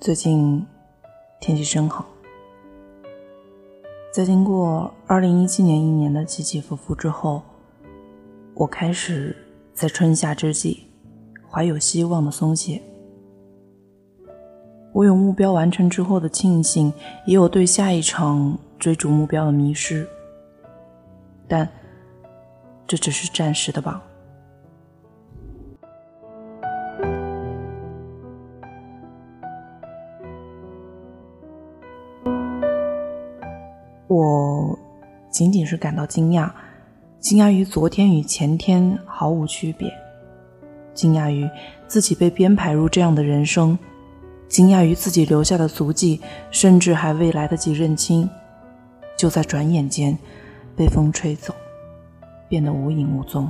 [0.00, 0.66] 最近
[1.40, 2.06] 天气真好。
[4.10, 7.42] 在经过二零一七年一年的起起伏伏之后，
[8.54, 9.36] 我开始
[9.74, 10.86] 在春夏之际
[11.46, 12.80] 怀有希望的松懈。
[14.94, 16.90] 我有目标完成之后的庆幸，
[17.26, 20.08] 也有对下一场追逐目标的迷失。
[21.46, 21.68] 但
[22.86, 24.02] 这只是暂时的吧。
[34.10, 34.76] 我
[35.30, 36.50] 仅仅是感到惊讶，
[37.20, 39.88] 惊讶于昨天与前天毫无区别，
[40.92, 41.48] 惊讶于
[41.86, 43.78] 自己被编排入这样的人生，
[44.48, 46.20] 惊讶于自己留下的足迹，
[46.50, 48.28] 甚至还未来得及认清，
[49.16, 50.18] 就在转眼间
[50.74, 51.54] 被风吹走，
[52.48, 53.48] 变得无影无踪。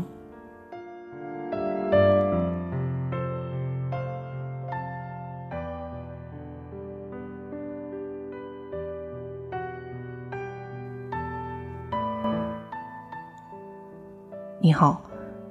[14.81, 14.98] 好，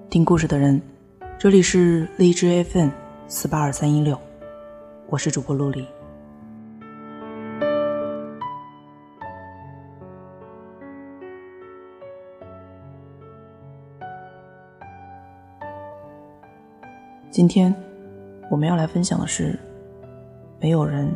[0.09, 0.81] 听故事的人，
[1.37, 2.89] 这里是荔枝 FM
[3.27, 4.19] 四八二三一六，
[5.05, 5.85] 我是主播陆离。
[17.29, 17.71] 今天
[18.49, 19.51] 我们要来分享的是
[20.59, 21.07] 《没有人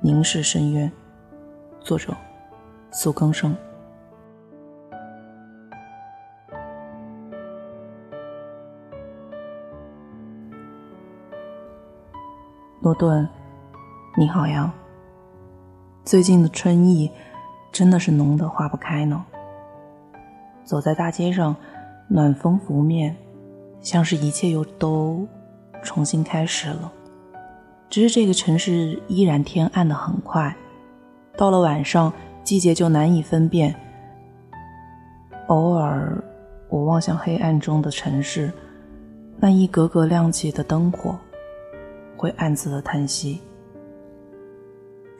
[0.00, 0.90] 凝视深渊》，
[1.86, 2.12] 作者
[2.90, 3.56] 苏更生。
[12.88, 13.28] 诺顿，
[14.16, 14.72] 你好呀。
[16.06, 17.10] 最近的春意
[17.70, 19.22] 真的是浓得化不开呢。
[20.64, 21.54] 走在大街上，
[22.08, 23.14] 暖风拂面，
[23.82, 25.28] 像是一切又都
[25.82, 26.90] 重新开始了。
[27.90, 30.56] 只是这个城市依然天暗的很快，
[31.36, 32.10] 到了晚上，
[32.42, 33.74] 季节就难以分辨。
[35.48, 36.24] 偶尔，
[36.70, 38.50] 我望向黑暗中的城市，
[39.36, 41.14] 那一格格亮起的灯火。
[42.18, 43.38] 会暗自的叹息，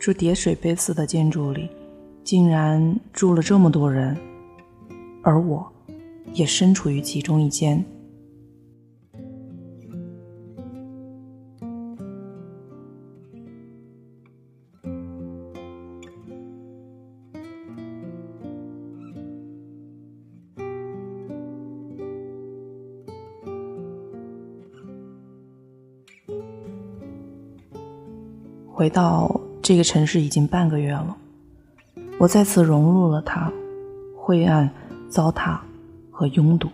[0.00, 1.70] 这叠水杯似的建筑里，
[2.24, 4.16] 竟然住了这么多人，
[5.22, 5.64] 而我，
[6.32, 7.82] 也身处于其中一间。
[28.78, 31.16] 回到这个城市已经半个月了，
[32.16, 33.52] 我再次融入了它，
[34.16, 34.70] 灰暗、
[35.08, 35.58] 糟蹋
[36.12, 36.68] 和拥堵，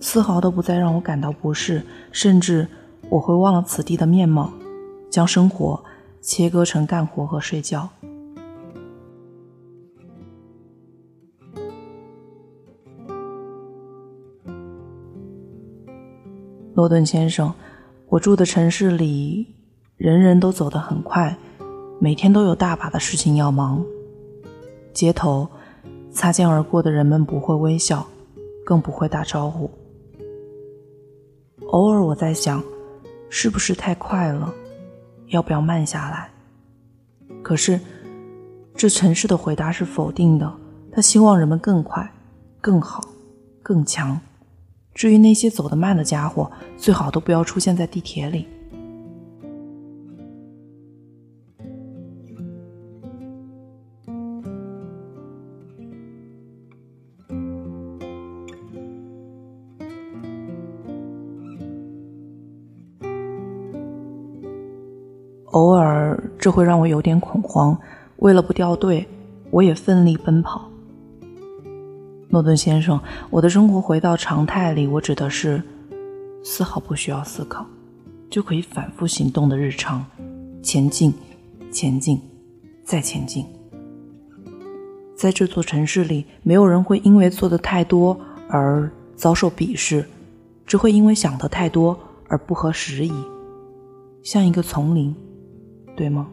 [0.00, 1.80] 丝毫都不再让我感到不适，
[2.10, 2.66] 甚至
[3.08, 4.52] 我会忘了此地的面貌，
[5.08, 5.80] 将生活
[6.20, 7.88] 切割成干活和睡觉。
[16.74, 17.54] 诺顿先生，
[18.08, 19.46] 我住的城市里。
[20.02, 21.36] 人人都走得很快，
[22.00, 23.86] 每天都有大把的事情要忙。
[24.92, 25.46] 街头
[26.10, 28.04] 擦肩而过的人们不会微笑，
[28.66, 29.70] 更不会打招呼。
[31.68, 32.60] 偶尔我在想，
[33.30, 34.52] 是不是太快了？
[35.28, 36.28] 要不要慢下来？
[37.40, 37.78] 可是，
[38.74, 40.52] 这城市的回答是否定的。
[40.90, 42.12] 他希望人们更快、
[42.60, 43.04] 更好、
[43.62, 44.20] 更强。
[44.94, 48.48] 至于那些走得慢的家伙，最好都不要出现在地铁里。
[65.52, 67.78] 偶尔，这会让我有点恐慌。
[68.16, 69.06] 为了不掉队，
[69.50, 70.68] 我也奋力奔跑。
[72.28, 72.98] 诺顿先生，
[73.30, 75.62] 我的生活回到常态里，我指的是
[76.42, 77.66] 丝毫不需要思考，
[78.30, 80.04] 就可以反复行动的日常，
[80.62, 81.12] 前进，
[81.70, 82.18] 前进，
[82.82, 83.44] 再前进。
[85.14, 90.08] 在这座城市里，没有人会因为做的太多而遭受鄙视，
[90.66, 91.98] 只会因为想的太多
[92.28, 93.12] 而不合时宜，
[94.22, 95.14] 像一个丛林。
[95.96, 96.28] 对吗？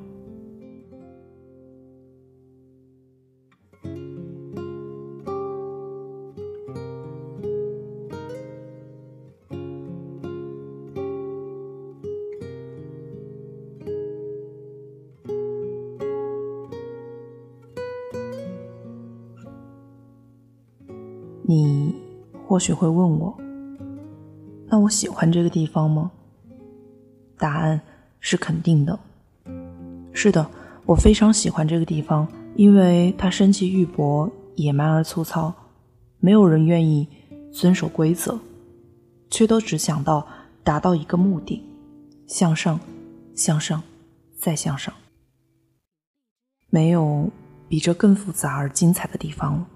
[21.44, 21.96] 你
[22.48, 23.36] 或许会问我，
[24.68, 26.12] 那我喜欢这个地方吗？
[27.38, 27.82] 答案
[28.20, 29.00] 是肯定的。
[30.12, 30.50] 是的，
[30.86, 35.54] 我非常喜欢这个地方，因为它生气玉薄、野蛮而粗糙，
[36.20, 37.08] 没有人愿意
[37.52, 38.38] 遵守规则，
[39.30, 40.28] 却都只想到
[40.64, 41.64] 达到一个目的：
[42.28, 42.80] 向上，
[43.36, 43.82] 向上，
[44.38, 44.94] 再向上。
[46.70, 47.30] 没有
[47.68, 49.68] 比这更复杂而精彩的地方了。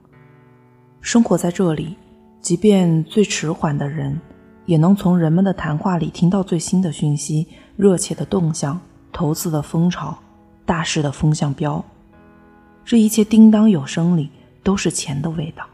[1.00, 1.96] 生活在这里，
[2.42, 4.20] 即便最迟缓的人，
[4.66, 8.80] 也能从人们的谈话里听到最新的讯息、热切的动向、
[9.14, 10.18] 投资的风潮。
[10.66, 11.84] 大事的风向标，
[12.86, 14.30] 这一切叮当有声里
[14.64, 15.68] 都是钱的味道。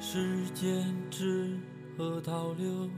[0.00, 1.54] 时间之
[1.98, 2.88] 河倒流，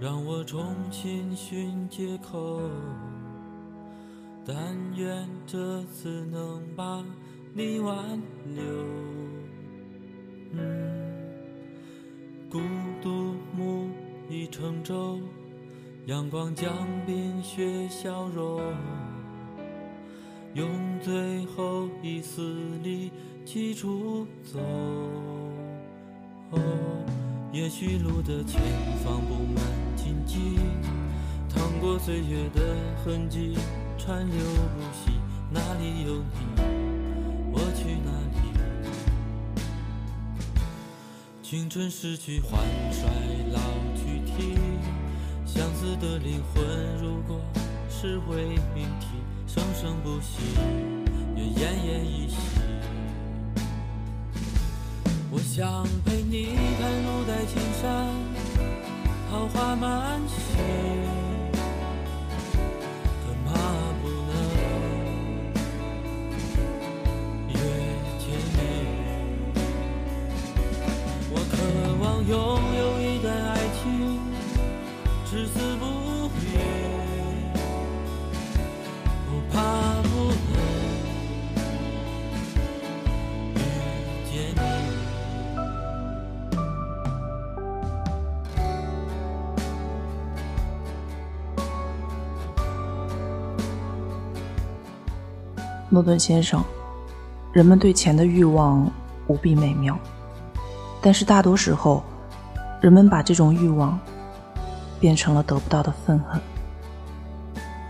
[0.00, 2.58] 让我重新寻借口。
[4.48, 4.56] 但
[4.96, 7.04] 愿这次能把。
[7.54, 7.96] 你挽
[8.54, 8.62] 留，
[12.48, 12.60] 孤
[13.02, 13.88] 独木
[14.30, 15.18] 已成舟，
[16.06, 18.60] 阳光将冰雪消融，
[20.54, 20.68] 用
[21.00, 22.54] 最后一丝
[22.84, 23.10] 力
[23.44, 24.60] 气出走。
[27.50, 28.60] 也许路的前
[29.02, 29.64] 方布满
[29.96, 30.60] 荆棘，
[31.48, 33.58] 趟过岁月的痕迹，
[33.98, 35.10] 川流不息，
[35.50, 36.38] 哪里有你？
[37.52, 38.38] 我去哪里？
[41.42, 42.60] 青春逝去，换
[42.92, 43.10] 衰
[43.52, 43.58] 老
[43.96, 44.56] 去体，
[45.44, 46.64] 相似的灵魂，
[47.02, 47.40] 如果
[47.90, 49.06] 是伪命题，
[49.46, 50.56] 生生不息，
[51.36, 52.36] 也奄奄一息。
[55.30, 58.06] 我想陪你看路在青山，
[59.28, 61.17] 桃花满萋。
[95.98, 96.62] 诺顿先生，
[97.52, 98.88] 人们对钱的欲望
[99.26, 99.98] 无比美妙，
[101.02, 102.04] 但是大多时候，
[102.80, 103.98] 人们把这种欲望
[105.00, 106.40] 变成了得不到的愤恨。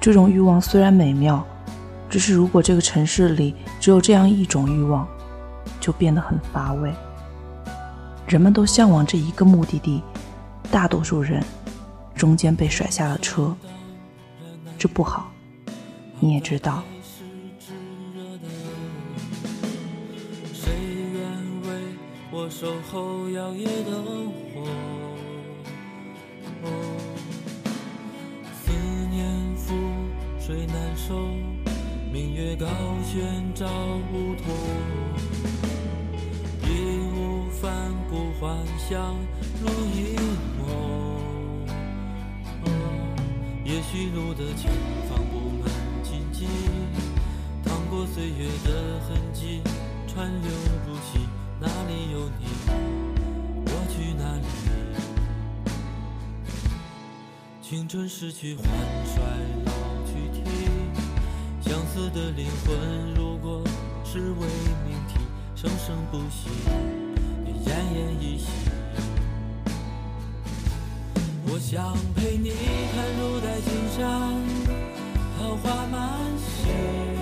[0.01, 1.45] 这种欲望虽然美妙，
[2.09, 5.07] 只是如果这个城市里只有这样一种欲望，
[5.79, 6.91] 就变得很乏味。
[8.27, 10.03] 人们都向往这一个目的地，
[10.71, 11.45] 大多数人
[12.15, 13.55] 中间被甩下了车，
[14.79, 15.27] 这不好，
[16.21, 16.83] 你也知道。
[22.61, 24.67] 守候摇曳灯火，
[26.65, 26.67] 哦
[28.53, 28.73] 思
[29.13, 29.25] 念
[29.57, 29.71] 覆
[30.45, 31.31] 水难收，
[32.13, 32.67] 明月高
[33.05, 33.65] 悬照
[34.13, 34.53] 梧桐，
[36.65, 39.15] 义无反顾幻想
[39.63, 40.17] 如一
[40.59, 40.67] 梦。
[43.65, 44.69] 也许路的前
[45.09, 45.71] 方布满
[46.03, 46.49] 荆棘，
[47.65, 49.63] 趟过岁月的痕迹，
[50.09, 50.51] 川流
[50.85, 51.38] 不息。
[51.61, 52.47] 哪里有你，
[53.67, 54.47] 我去哪里？
[57.61, 58.65] 青春逝去，换
[59.05, 59.21] 衰
[59.65, 59.73] 老
[60.07, 60.41] 去体，
[61.61, 63.65] 相似的灵魂，如果
[64.05, 64.47] 是伪
[64.87, 65.19] 命题，
[65.57, 66.49] 生生不息，
[67.45, 68.47] 也奄奄一息。
[71.51, 72.51] 我想陪你
[72.95, 74.07] 看入在青山，
[75.37, 75.99] 桃花满
[76.39, 77.18] 溪。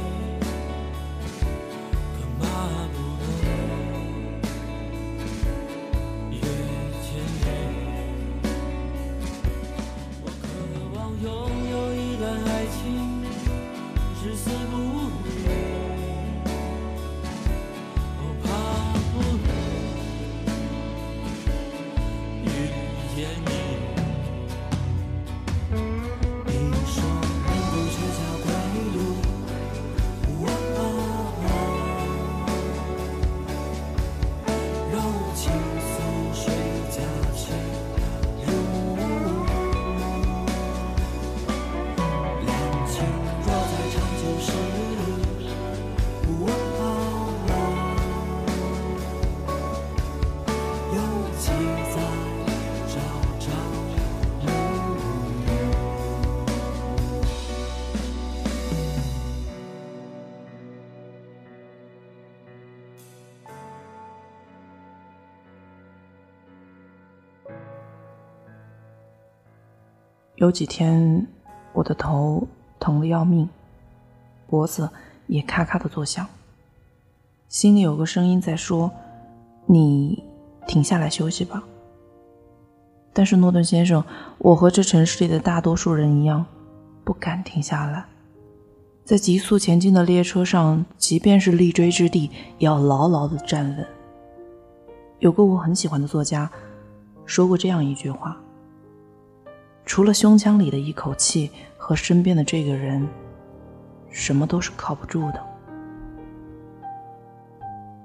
[70.46, 71.26] 有几天，
[71.72, 72.46] 我的头
[72.78, 73.48] 疼得要命，
[74.46, 74.88] 脖子
[75.26, 76.24] 也咔咔的作响，
[77.48, 78.88] 心里有个声音在说
[79.66, 80.22] ：“你
[80.68, 81.64] 停下来休息吧。”
[83.12, 84.04] 但是诺顿先生，
[84.38, 86.46] 我和这城市里的大多数人一样，
[87.02, 88.04] 不敢停下来。
[89.04, 93.84] 在急速前进的列车上，即便是立锥之地，也要牢牢的站稳。
[95.18, 96.48] 有个我很喜欢的作家，
[97.24, 98.40] 说过这样一句话。
[99.86, 103.08] 除了胸腔里的一口气和身边的这个人，
[104.10, 105.40] 什么都是靠不住的。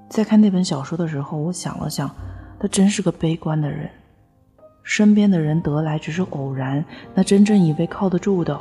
[0.08, 2.08] 在看那本小说的时候，我想了想，
[2.60, 3.90] 他真是个悲观的人。
[4.84, 6.84] 身边的人得来只是偶然，
[7.14, 8.58] 那真正以为靠得住的，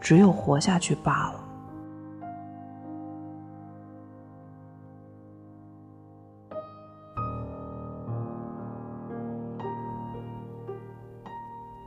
[0.00, 1.40] 只有活下去罢了。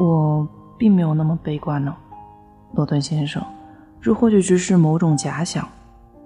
[0.02, 0.48] 我
[0.80, 1.96] 并没有那么悲观呢，
[2.74, 3.44] 诺顿先生，
[4.02, 5.68] 这或许只是某种假想，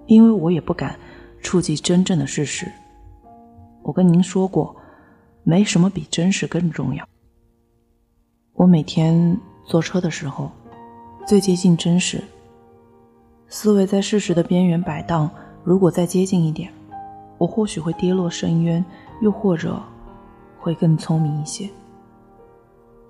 [0.06, 0.98] 因为我也不敢
[1.42, 2.66] 触及真正的事实。
[3.82, 4.74] 我跟您说过，
[5.42, 7.06] 没什么比真实更重要。
[8.54, 10.50] 我每天坐车的时候，
[11.26, 12.24] 最接近真实，
[13.46, 15.30] 思维在事实的边缘摆荡。
[15.62, 16.72] 如果再接近一点，
[17.36, 18.82] 我或许会跌落深渊，
[19.20, 19.78] 又或者
[20.58, 21.68] 会更聪明一些。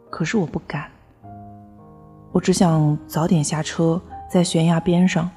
[0.08, 0.90] 可是我不敢，
[2.32, 5.28] 我只想早点下车，在悬崖边上，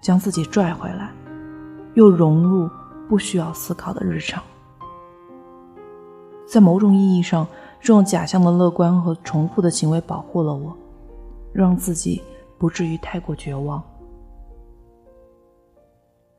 [0.00, 1.10] 将自己拽回来，
[1.94, 2.68] 又融入
[3.08, 4.42] 不需要思考的日常。
[6.48, 7.46] 在某种意义上，
[7.80, 10.76] 这种假象的乐观和重复的行为保护了我，
[11.52, 12.22] 让自己
[12.58, 13.82] 不至于太过绝望。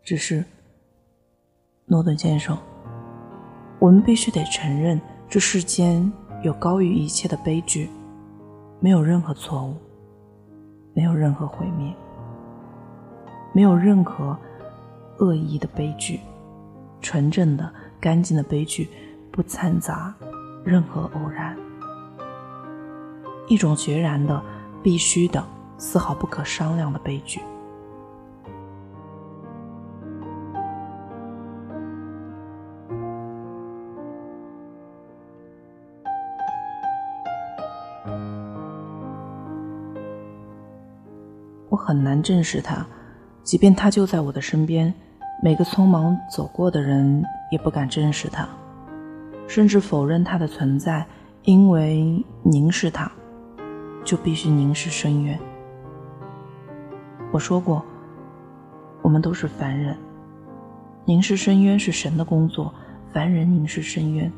[0.04, 0.44] 只是，
[1.86, 2.58] 诺顿先生，
[3.80, 6.12] 我们必须得承认，这世间。
[6.44, 7.90] 有高于一切的悲剧，
[8.80, 9.76] 没有任何错误，
[10.94, 11.92] 没有任何毁灭，
[13.54, 14.38] 没有任何
[15.18, 16.20] 恶意的悲剧，
[17.02, 18.88] 纯正的、干净的悲剧，
[19.32, 20.14] 不掺杂
[20.64, 21.58] 任何偶然，
[23.48, 24.40] 一种决然的、
[24.84, 25.44] 必须的、
[25.80, 27.42] 丝毫不可商量的悲剧。
[41.70, 42.86] 我很难正视他，
[43.44, 44.94] 即便他就在我的身边，
[45.44, 48.48] 每个匆忙走过的人也不敢正视他，
[49.48, 51.06] 甚至否认他的存在，
[51.44, 53.12] 因为凝视他，
[54.06, 55.38] 就必须凝视深渊。
[57.34, 57.84] 我说过，
[59.02, 59.98] 我们都是凡人，
[61.04, 62.74] 凝视深渊是神的工作，
[63.12, 64.32] 凡人凝视深渊，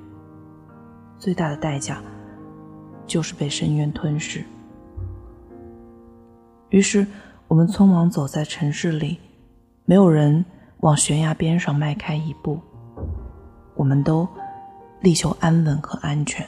[1.19, 2.01] 最大的代价
[3.05, 4.43] 就是被深渊吞噬。
[6.69, 7.05] 于是。
[7.49, 9.17] 我们匆忙走在城市里，
[9.85, 10.45] 没有人
[10.81, 12.59] 往悬崖边上迈开一步。
[13.73, 14.29] 我们都
[15.01, 16.47] 力求安稳和安全。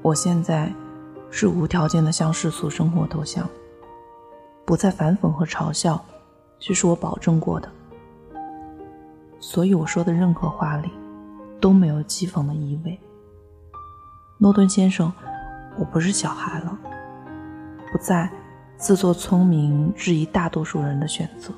[0.00, 0.72] 我现在。
[1.30, 3.48] 是无条件的向世俗生活投降，
[4.64, 6.04] 不再反讽和嘲笑，
[6.58, 7.70] 这是我保证过的。
[9.38, 10.90] 所以我说的任何话里
[11.60, 12.98] 都没有讥讽的意味。
[14.38, 15.12] 诺顿先生，
[15.78, 16.78] 我不是小孩了，
[17.90, 18.30] 不再
[18.76, 21.52] 自作聪明质疑大多数人的选择。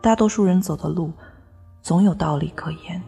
[0.00, 1.12] 大多数人走的路
[1.82, 3.02] 总有道理可言，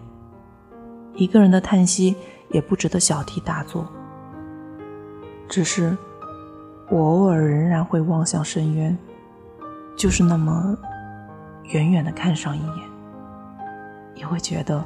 [1.15, 2.17] 一个人的叹息
[2.51, 3.87] 也不值得小题大做。
[5.51, 5.97] 只是，
[6.89, 8.97] 我偶尔仍然会望向深渊，
[9.97, 10.79] 就是那么
[11.65, 12.89] 远远的看上一眼，
[14.15, 14.85] 也会觉得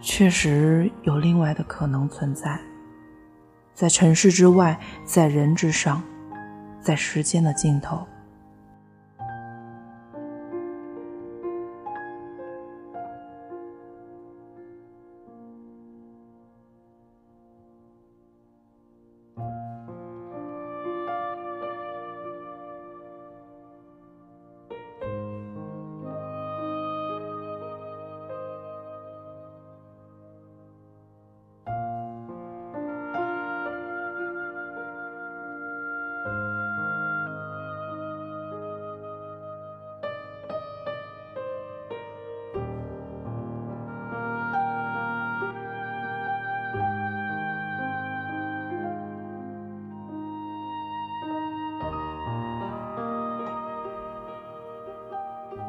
[0.00, 2.58] 确实有另外的可能存在，
[3.74, 6.02] 在城市之外，在人之上，
[6.80, 8.06] 在时间的尽头。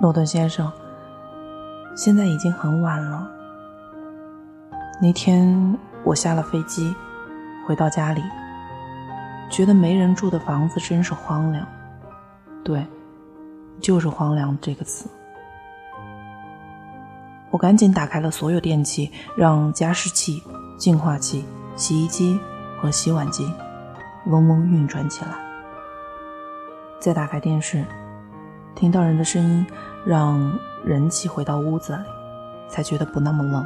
[0.01, 0.71] 诺顿先生，
[1.95, 3.27] 现在已经很晚了。
[5.01, 6.93] 那天我下了飞机，
[7.65, 8.21] 回到家里，
[9.49, 11.65] 觉得没人住的房子真是荒凉。
[12.63, 12.85] 对，
[13.79, 15.09] 就是“荒凉”这个词。
[17.51, 20.43] 我赶紧打开了所有电器，让加湿器、
[20.77, 22.37] 净化器、洗衣机
[22.81, 23.49] 和洗碗机
[24.27, 25.31] 嗡嗡运转起来。
[26.99, 27.85] 再打开电视，
[28.75, 29.65] 听到人的声音，
[30.05, 30.51] 让
[30.83, 32.03] 人气回到屋子里，
[32.67, 33.65] 才觉得不那么冷。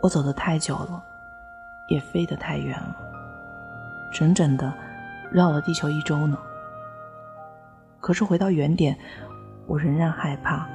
[0.00, 1.02] 我走得太久了，
[1.88, 2.94] 也飞得太远了，
[4.12, 4.70] 整整的
[5.32, 6.36] 绕了地球一周呢。
[7.98, 8.96] 可是回到原点，
[9.66, 10.68] 我仍然害怕。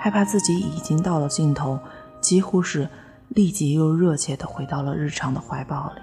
[0.00, 1.78] 害怕自己已经到了尽头，
[2.20, 2.88] 几乎是
[3.30, 6.00] 立即又热切的回到了日常的怀抱里。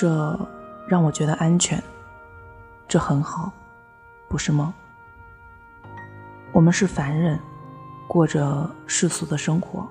[0.00, 0.34] 这
[0.88, 1.78] 让我觉得安全，
[2.88, 3.52] 这很好，
[4.30, 4.72] 不是吗？
[6.52, 7.38] 我们是凡人，
[8.08, 9.86] 过着世俗的生活，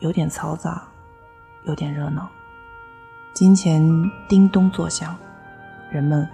[0.00, 0.82] 有点嘈杂，
[1.66, 2.28] 有点热闹，
[3.32, 3.80] 金钱
[4.28, 5.16] 叮咚作响，
[5.92, 6.28] 人们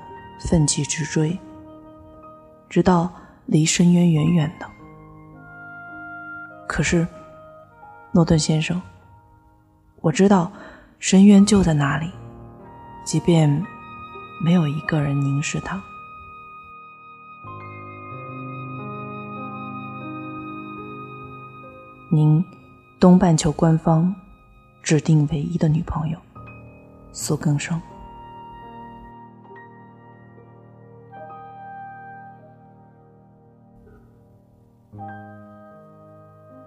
[0.49, 1.39] 奋起直追，
[2.71, 3.13] 直到
[3.45, 4.67] 离深渊远远的。
[6.67, 7.07] 可是，
[8.13, 8.81] 诺顿先生，
[10.01, 10.51] 我知道。
[11.01, 12.11] 深渊就在那里，
[13.05, 13.65] 即便
[14.43, 15.81] 没有一个人凝视他。
[22.11, 22.43] 您，
[22.99, 24.15] 东半球官方
[24.83, 26.19] 指定唯一的女朋友，
[27.13, 27.81] 苏更生。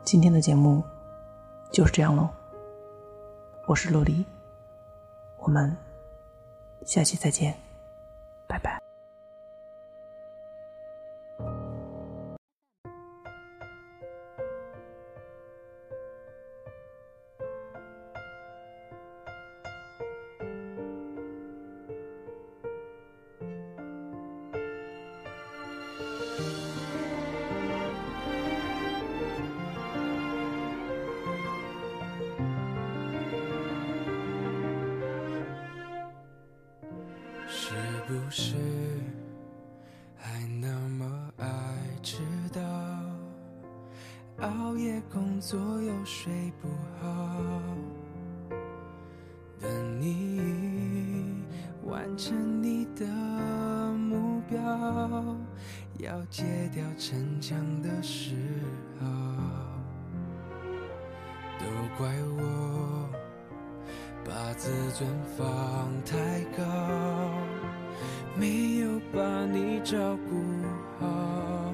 [0.04, 0.84] 今天的节目
[1.72, 2.30] 就是这样喽。
[3.66, 4.24] 我是陆离，
[5.40, 5.76] 我们
[6.88, 7.54] 下期再见，
[44.42, 46.68] 熬夜工作又睡不
[47.02, 47.42] 好，
[49.60, 51.44] 等你
[51.84, 53.04] 完成你的
[53.94, 54.60] 目标，
[55.98, 58.36] 要戒掉逞强的时
[59.02, 59.08] 候，
[61.60, 61.66] 都
[61.98, 63.10] 怪我
[64.24, 66.64] 把自尊放太高。
[68.40, 69.98] 没有把你照
[70.30, 70.36] 顾
[71.00, 71.74] 好，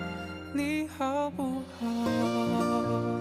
[0.53, 3.20] 你好不好？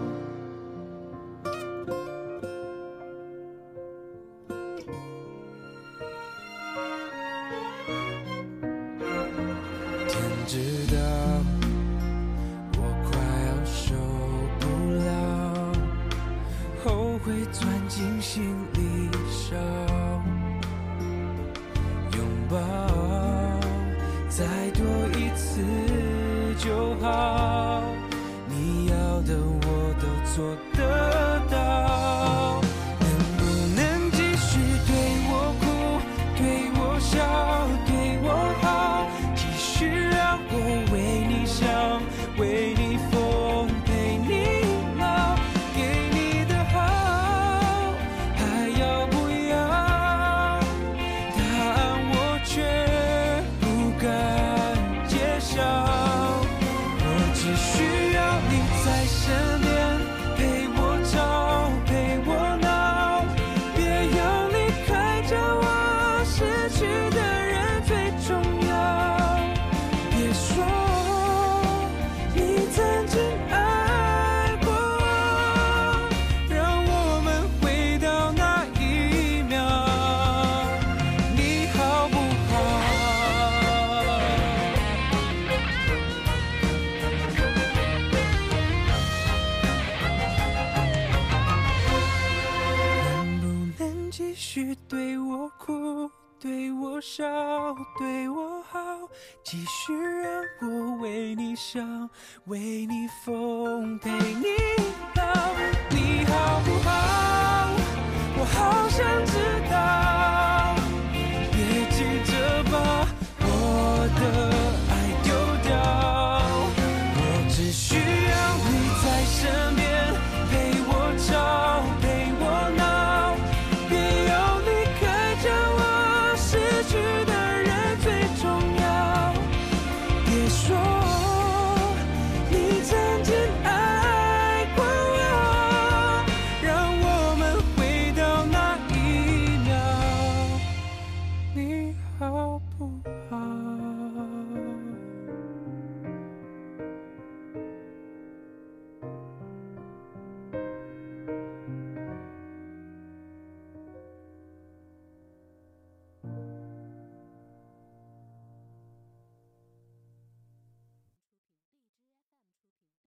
[97.98, 98.80] 对我好
[99.44, 102.08] 继续让我为你想
[102.46, 104.46] 为你疯陪你
[105.16, 105.54] 老
[105.90, 107.70] 你好不好？
[108.38, 109.26] 我好想